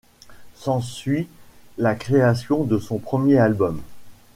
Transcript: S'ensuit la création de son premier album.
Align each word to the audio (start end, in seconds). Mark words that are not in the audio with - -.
S'ensuit 0.55 1.27
la 1.77 1.93
création 1.93 2.63
de 2.63 2.79
son 2.79 2.97
premier 2.97 3.37
album. 3.37 3.79